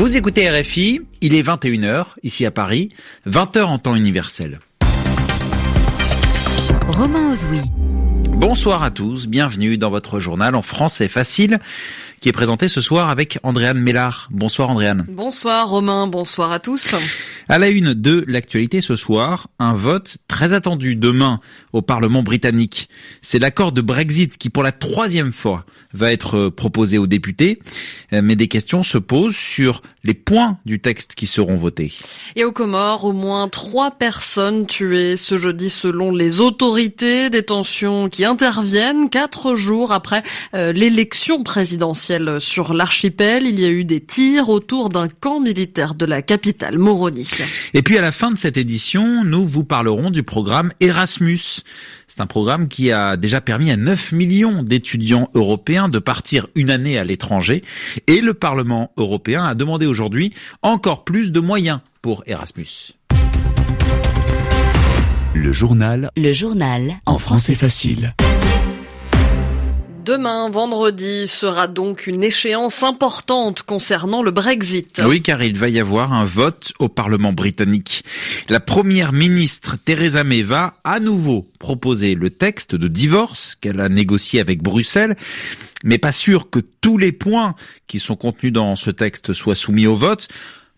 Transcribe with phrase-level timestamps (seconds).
[0.00, 2.88] Vous écoutez RFI, il est 21h ici à Paris,
[3.28, 4.58] 20h en temps universel.
[6.88, 7.60] Romain Ozoui.
[8.30, 11.58] Bonsoir à tous, bienvenue dans votre journal en français facile
[12.20, 14.28] qui est présenté ce soir avec Andréane Mélard.
[14.30, 15.04] Bonsoir Andréane.
[15.08, 16.94] Bonsoir Romain, bonsoir à tous.
[17.50, 21.40] À la une de l'actualité ce soir, un vote très attendu demain
[21.72, 22.88] au Parlement britannique.
[23.22, 27.58] C'est l'accord de Brexit qui pour la troisième fois va être proposé aux députés,
[28.12, 31.92] mais des questions se posent sur les points du texte qui seront votés.
[32.36, 38.08] Et aux Comores, au moins trois personnes tuées ce jeudi selon les autorités, des tensions
[38.08, 40.22] qui interviennent quatre jours après
[40.54, 43.44] euh, l'élection présidentielle sur l'archipel.
[43.44, 47.26] Il y a eu des tirs autour d'un camp militaire de la capitale, Moroni.
[47.74, 51.62] Et puis à la fin de cette édition, nous vous parlerons du programme Erasmus.
[52.06, 56.70] C'est un programme qui a déjà permis à 9 millions d'étudiants européens de partir une
[56.70, 57.62] année à l'étranger.
[58.06, 62.94] Et le Parlement européen a demandé aujourd'hui encore plus de moyens pour Erasmus.
[65.34, 66.10] Le journal.
[66.16, 66.98] Le journal.
[67.06, 68.14] En français facile.
[70.10, 75.00] Demain, vendredi, sera donc une échéance importante concernant le Brexit.
[75.06, 78.02] Oui, car il va y avoir un vote au Parlement britannique.
[78.48, 83.88] La première ministre Theresa May va à nouveau proposer le texte de divorce qu'elle a
[83.88, 85.14] négocié avec Bruxelles,
[85.84, 87.54] mais pas sûr que tous les points
[87.86, 90.26] qui sont contenus dans ce texte soient soumis au vote.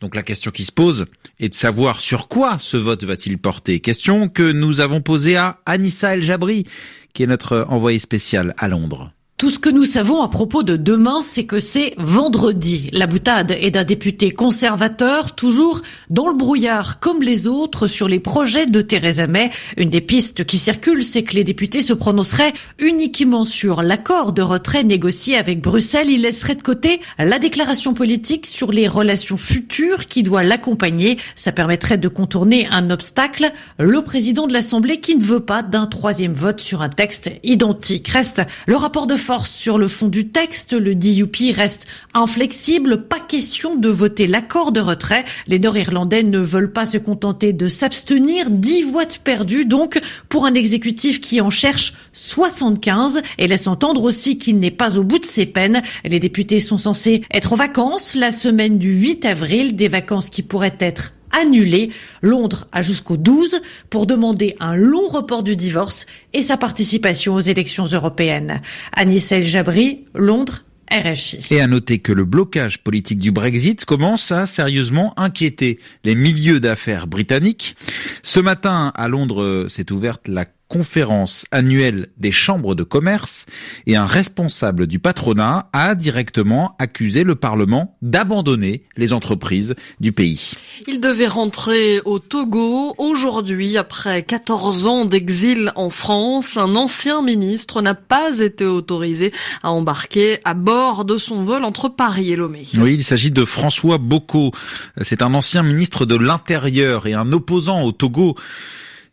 [0.00, 1.04] Donc la question qui se pose
[1.38, 3.80] est de savoir sur quoi ce vote va-t-il porter.
[3.80, 6.64] Question que nous avons posée à Anissa El Jabri,
[7.12, 9.12] qui est notre envoyé spécial à Londres.
[9.38, 12.90] Tout ce que nous savons à propos de demain, c'est que c'est vendredi.
[12.92, 18.18] La boutade est d'un député conservateur, toujours dans le brouillard, comme les autres, sur les
[18.18, 19.50] projets de Theresa May.
[19.76, 24.42] Une des pistes qui circulent, c'est que les députés se prononceraient uniquement sur l'accord de
[24.42, 26.10] retrait négocié avec Bruxelles.
[26.10, 31.16] Ils laisseraient de côté la déclaration politique sur les relations futures qui doit l'accompagner.
[31.36, 33.52] Ça permettrait de contourner un obstacle.
[33.78, 38.08] Le président de l'Assemblée qui ne veut pas d'un troisième vote sur un texte identique.
[38.08, 40.72] Reste le rapport de force sur le fond du texte.
[40.72, 43.02] Le DUP reste inflexible.
[43.08, 45.22] Pas question de voter l'accord de retrait.
[45.46, 48.48] Les Nord-Irlandais ne veulent pas se contenter de s'abstenir.
[48.48, 50.00] 10 voix perdues donc
[50.30, 55.04] pour un exécutif qui en cherche 75 et laisse entendre aussi qu'il n'est pas au
[55.04, 55.82] bout de ses peines.
[56.06, 60.42] Les députés sont censés être en vacances la semaine du 8 avril, des vacances qui
[60.42, 61.90] pourraient être annulé.
[62.22, 67.40] Londres a jusqu'au 12 pour demander un long report du divorce et sa participation aux
[67.40, 68.62] élections européennes.
[68.92, 71.54] Anis El Jabri, Londres, RFI.
[71.54, 76.60] Et à noter que le blocage politique du Brexit commence à sérieusement inquiéter les milieux
[76.60, 77.76] d'affaires britanniques.
[78.22, 83.46] Ce matin, à Londres, s'est ouverte la conférence annuelle des chambres de commerce
[83.86, 90.52] et un responsable du patronat a directement accusé le Parlement d'abandonner les entreprises du pays.
[90.86, 96.56] Il devait rentrer au Togo aujourd'hui après 14 ans d'exil en France.
[96.56, 101.88] Un ancien ministre n'a pas été autorisé à embarquer à bord de son vol entre
[101.88, 102.66] Paris et Lomé.
[102.78, 104.52] Oui, il s'agit de François Bocco.
[105.00, 108.36] C'est un ancien ministre de l'Intérieur et un opposant au Togo.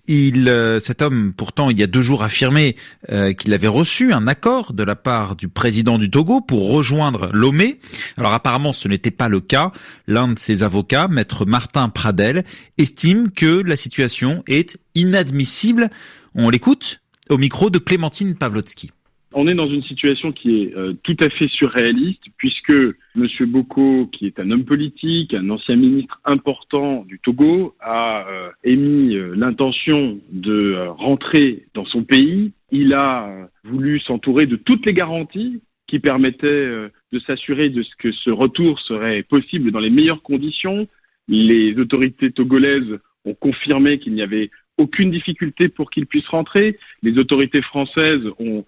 [0.07, 2.75] Il, euh, cet homme, pourtant, il y a deux jours affirmé
[3.11, 7.29] euh, qu'il avait reçu un accord de la part du président du Togo pour rejoindre
[7.33, 7.79] Lomé.
[8.17, 9.71] Alors apparemment, ce n'était pas le cas.
[10.07, 12.43] L'un de ses avocats, maître Martin Pradel,
[12.77, 15.89] estime que la situation est inadmissible.
[16.35, 18.91] On l'écoute au micro de Clémentine Pavlotsky
[19.38, 23.28] on est dans une situation qui est euh, tout à fait surréaliste, puisque M.
[23.41, 29.16] Boko, qui est un homme politique, un ancien ministre important du Togo, a euh, émis
[29.16, 32.53] euh, l'intention de rentrer dans son pays.
[32.72, 38.12] Il a voulu s'entourer de toutes les garanties qui permettaient de s'assurer de ce que
[38.12, 40.88] ce retour serait possible dans les meilleures conditions.
[41.28, 46.78] Les autorités togolaises ont confirmé qu'il n'y avait aucune difficulté pour qu'il puisse rentrer.
[47.03, 48.66] Les autorités françaises ont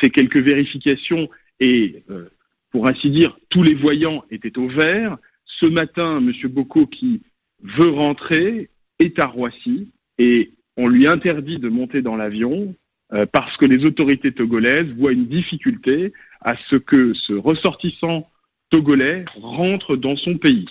[0.00, 1.28] fait quelques vérifications
[1.60, 2.28] et, euh,
[2.70, 5.16] pour ainsi dire, tous les voyants étaient au vert.
[5.46, 6.32] Ce matin, M.
[6.50, 7.22] Bocco, qui
[7.62, 12.74] veut rentrer, est à Roissy et on lui interdit de monter dans l'avion
[13.12, 18.28] euh, parce que les autorités togolaises voient une difficulté à ce que ce ressortissant
[18.70, 20.66] togolais rentre dans son pays,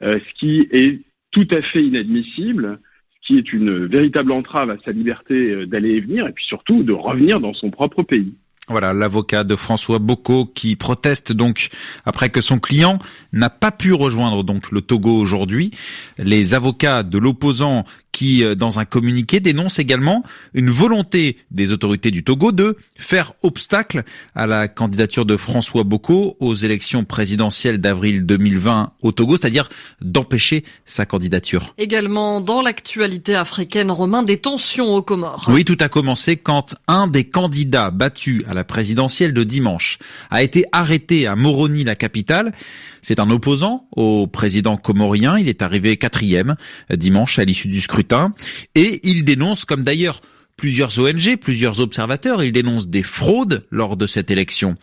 [0.00, 1.00] ce qui est
[1.30, 2.78] tout à fait inadmissible
[3.22, 6.82] qui est une véritable entrave à sa liberté euh, d'aller et venir, et puis surtout
[6.82, 8.34] de revenir dans son propre pays.
[8.68, 11.70] Voilà, l'avocat de François Bocco qui proteste donc
[12.04, 12.98] après que son client
[13.32, 15.72] n'a pas pu rejoindre donc le Togo aujourd'hui.
[16.16, 20.22] Les avocats de l'opposant qui, euh, dans un communiqué, dénoncent également
[20.54, 24.04] une volonté des autorités du Togo de faire obstacle
[24.34, 29.68] à la candidature de François Bocco aux élections présidentielles d'avril 2020 au Togo, c'est-à-dire
[30.02, 31.74] d'empêcher sa candidature.
[31.78, 35.46] Également dans l'actualité africaine, Romain, des tensions aux Comores.
[35.48, 39.98] Oui, tout a commencé quand un des candidats battus à la présidentielle de dimanche
[40.30, 42.52] a été arrêté à Moroni, la capitale.
[43.00, 45.36] C'est un opposant au président comorien.
[45.38, 46.54] Il est arrivé quatrième
[46.90, 48.34] dimanche à l'issue du scrutin.
[48.74, 50.20] Et il dénonce, comme d'ailleurs
[50.56, 52.42] plusieurs ONG, plusieurs observateurs.
[52.42, 54.76] Ils dénoncent des fraudes lors de cette élection.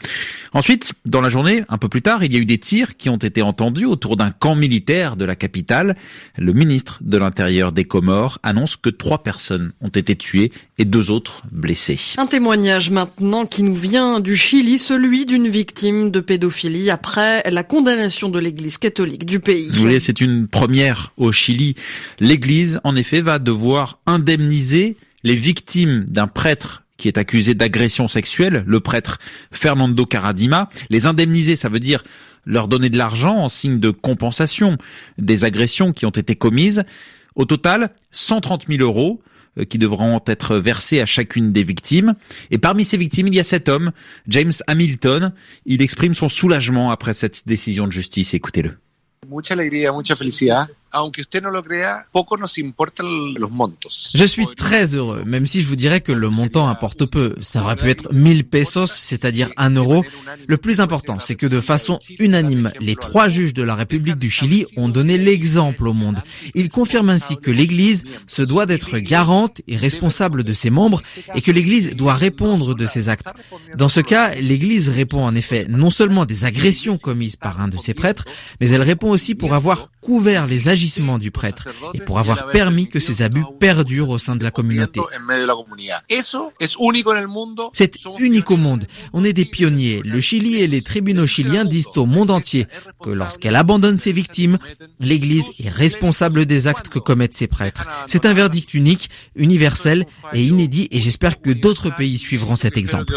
[0.53, 3.09] Ensuite, dans la journée, un peu plus tard, il y a eu des tirs qui
[3.09, 5.95] ont été entendus autour d'un camp militaire de la capitale.
[6.37, 11.11] Le ministre de l'Intérieur des Comores annonce que trois personnes ont été tuées et deux
[11.11, 11.99] autres blessées.
[12.17, 17.63] Un témoignage maintenant qui nous vient du Chili, celui d'une victime de pédophilie après la
[17.63, 19.71] condamnation de l'Église catholique du pays.
[19.81, 21.75] Oui, c'est une première au Chili.
[22.19, 28.63] L'Église, en effet, va devoir indemniser les victimes d'un prêtre qui est accusé d'agression sexuelle,
[28.67, 29.17] le prêtre
[29.51, 30.67] Fernando Caradima.
[30.89, 32.03] Les indemniser, ça veut dire
[32.45, 34.77] leur donner de l'argent en signe de compensation
[35.17, 36.83] des agressions qui ont été commises.
[37.35, 39.21] Au total, 130 000 euros
[39.57, 42.15] euh, qui devront être versés à chacune des victimes.
[42.51, 43.91] Et parmi ces victimes, il y a cet homme,
[44.27, 45.31] James Hamilton.
[45.65, 48.33] Il exprime son soulagement après cette décision de justice.
[48.33, 48.77] Écoutez-le.
[54.13, 57.35] Je suis très heureux, même si je vous dirais que le montant importe peu.
[57.41, 60.03] Ça aurait pu être 1000 pesos, c'est-à-dire 1 euro.
[60.47, 64.29] Le plus important, c'est que de façon unanime, les trois juges de la République du
[64.29, 66.19] Chili ont donné l'exemple au monde.
[66.55, 71.01] Ils confirment ainsi que l'Église se doit d'être garante et responsable de ses membres
[71.35, 73.29] et que l'Église doit répondre de ses actes.
[73.77, 77.77] Dans ce cas, l'Église répond en effet non seulement des agressions commises par un de
[77.77, 78.25] ses prêtres,
[78.59, 82.87] mais elle répond aussi pour avoir couvert les agissements du prêtre et pour avoir permis
[82.87, 85.01] que ces abus perdurent au sein de la communauté.
[87.73, 88.85] C'est unique au monde.
[89.11, 90.01] On est des pionniers.
[90.05, 92.65] Le Chili et les tribunaux chiliens disent au monde entier
[93.03, 94.57] que lorsqu'elle abandonne ses victimes,
[95.01, 97.85] l'Église est responsable des actes que commettent ses prêtres.
[98.07, 103.13] C'est un verdict unique, universel et inédit et j'espère que d'autres pays suivront cet exemple.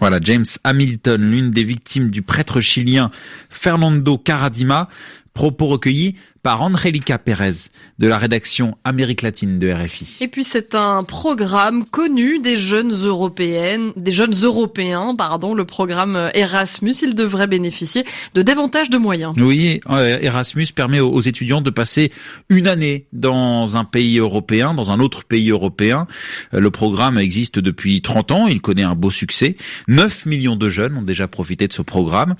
[0.00, 3.10] Voilà, James Hamilton, l'une des victimes du prêtre chilien
[3.50, 4.88] Fernando Caradima,
[5.34, 6.14] propos recueillis
[6.44, 10.18] par Angelica Pérez de la rédaction Amérique latine de RFI.
[10.20, 16.30] Et puis c'est un programme connu des jeunes européennes, des jeunes européens, pardon, le programme
[16.34, 16.94] Erasmus.
[17.02, 18.04] Il devrait bénéficier
[18.34, 19.34] de davantage de moyens.
[19.38, 22.12] Oui, euh, Erasmus permet aux étudiants de passer
[22.50, 26.06] une année dans un pays européen, dans un autre pays européen.
[26.52, 29.56] Euh, le programme existe depuis 30 ans, il connaît un beau succès.
[29.88, 32.34] 9 millions de jeunes ont déjà profité de ce programme.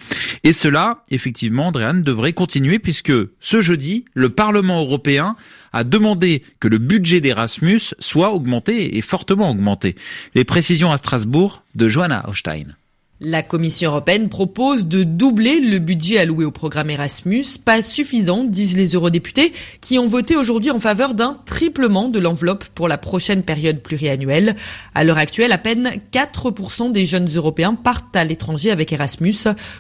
[0.45, 5.35] Et cela, effectivement, Andréane, devrait continuer puisque ce jeudi, le Parlement européen
[5.73, 9.97] a demandé que le budget d'Erasmus soit augmenté et fortement augmenté.
[10.37, 12.77] Les précisions à Strasbourg de Johanna Hochstein.
[13.21, 18.77] La Commission européenne propose de doubler le budget alloué au programme Erasmus, pas suffisant, disent
[18.77, 23.45] les eurodéputés, qui ont voté aujourd'hui en faveur d'un triplement de l'enveloppe pour la prochaine
[23.45, 24.57] période pluriannuelle.
[24.97, 29.37] À l'heure actuelle, à peine 4% des jeunes européens partent à l'étranger avec Erasmus.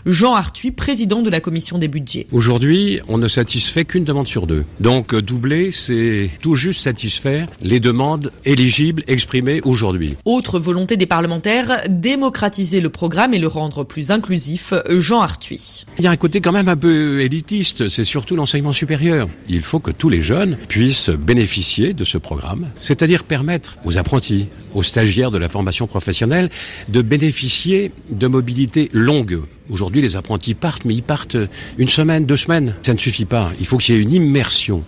[0.06, 2.28] Jean Arthuis, président de la Commission des budgets.
[2.30, 4.64] Aujourd'hui, on ne satisfait qu'une demande sur deux.
[4.78, 10.14] Donc doubler, c'est tout juste satisfaire les demandes éligibles exprimées aujourd'hui.
[10.24, 15.86] Autre volonté des parlementaires, démocratiser le programme et le rendre plus inclusif, Jean Arthuis.
[15.98, 19.28] Il y a un côté quand même un peu élitiste, c'est surtout l'enseignement supérieur.
[19.48, 24.48] Il faut que tous les jeunes puissent bénéficier de ce programme, c'est-à-dire permettre aux apprentis,
[24.74, 26.50] aux stagiaires de la formation professionnelle
[26.88, 29.40] de bénéficier de mobilité longue.
[29.70, 31.38] Aujourd'hui, les apprentis partent, mais ils partent
[31.78, 32.74] une semaine, deux semaines.
[32.82, 33.50] Ça ne suffit pas.
[33.60, 34.84] Il faut qu'il y ait une immersion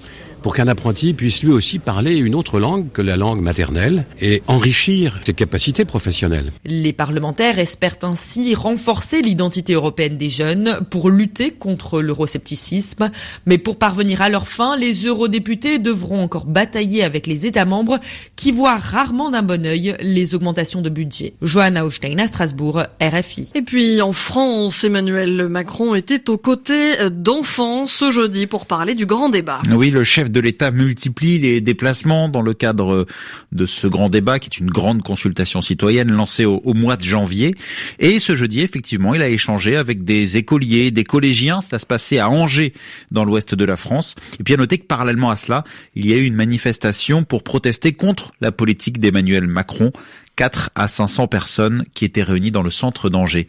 [0.47, 4.45] pour qu'un apprenti puisse lui aussi parler une autre langue que la langue maternelle et
[4.47, 6.53] enrichir ses capacités professionnelles.
[6.65, 13.11] Les parlementaires espèrent ainsi renforcer l'identité européenne des jeunes pour lutter contre l'euroscepticisme.
[13.45, 17.99] Mais pour parvenir à leur fin, les eurodéputés devront encore batailler avec les États membres
[18.37, 21.35] qui voient rarement d'un bon œil les augmentations de budget.
[21.43, 23.51] Johanna Austein à Strasbourg, RFI.
[23.57, 29.07] Et puis en France, Emmanuel Macron était aux côtés d'enfants ce jeudi pour parler du
[29.07, 29.61] grand débat.
[29.75, 33.07] Oui, le chef de l'État multiplie les déplacements dans le cadre
[33.53, 37.55] de ce grand débat qui est une grande consultation citoyenne lancée au, mois de janvier.
[37.99, 41.61] Et ce jeudi, effectivement, il a échangé avec des écoliers, des collégiens.
[41.61, 42.73] Ça se passait à Angers,
[43.11, 44.15] dans l'ouest de la France.
[44.41, 45.65] Et puis à noter que parallèlement à cela,
[45.95, 49.93] il y a eu une manifestation pour protester contre la politique d'Emmanuel Macron.
[50.37, 53.47] 4 à 500 personnes qui étaient réunies dans le centre d'Angers.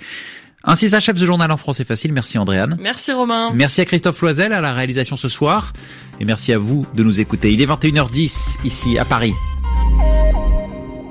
[0.67, 2.13] Ainsi s'achève ce journal en français facile.
[2.13, 2.77] Merci Andréane.
[2.79, 3.51] Merci Romain.
[3.53, 5.71] Merci à Christophe Loisel à la réalisation ce soir.
[6.19, 7.53] Et merci à vous de nous écouter.
[7.53, 9.33] Il est 21h10 ici à Paris.